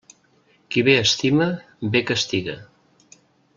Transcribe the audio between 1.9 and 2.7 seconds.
bé castiga.